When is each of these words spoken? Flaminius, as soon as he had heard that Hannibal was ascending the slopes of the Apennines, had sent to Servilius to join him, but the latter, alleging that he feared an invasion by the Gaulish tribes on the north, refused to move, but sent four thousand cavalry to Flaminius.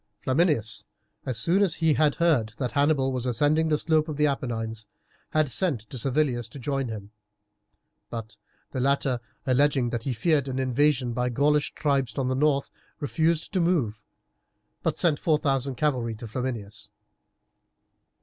Flaminius, 0.21 0.83
as 1.27 1.37
soon 1.37 1.61
as 1.61 1.75
he 1.75 1.93
had 1.93 2.15
heard 2.15 2.53
that 2.57 2.71
Hannibal 2.71 3.11
was 3.13 3.27
ascending 3.27 3.67
the 3.67 3.77
slopes 3.77 4.09
of 4.09 4.17
the 4.17 4.25
Apennines, 4.25 4.87
had 5.29 5.51
sent 5.51 5.81
to 5.91 5.97
Servilius 5.99 6.49
to 6.49 6.57
join 6.57 6.87
him, 6.87 7.11
but 8.09 8.35
the 8.71 8.79
latter, 8.79 9.19
alleging 9.45 9.91
that 9.91 10.01
he 10.01 10.13
feared 10.13 10.47
an 10.47 10.57
invasion 10.57 11.13
by 11.13 11.29
the 11.29 11.35
Gaulish 11.35 11.75
tribes 11.75 12.17
on 12.17 12.29
the 12.29 12.33
north, 12.35 12.71
refused 12.99 13.53
to 13.53 13.61
move, 13.61 14.01
but 14.81 14.97
sent 14.97 15.19
four 15.19 15.37
thousand 15.37 15.75
cavalry 15.75 16.15
to 16.15 16.27
Flaminius. 16.27 16.89